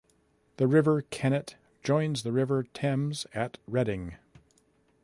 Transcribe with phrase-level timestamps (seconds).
[0.57, 4.15] The River Kennet joins the River Thames at Reading.